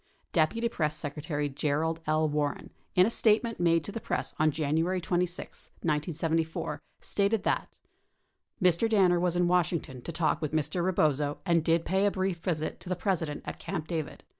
[0.33, 2.27] 41 Deputy Press Secretary Gerald L.
[2.27, 7.77] Warren, in a statement made to the press on January 26, 1974, stated that:
[8.59, 8.89] Mr.
[8.89, 10.83] Danner was in Washington to talk with Mr.
[10.83, 14.23] Rebozo and did pay a brief visit to the President at Camp David.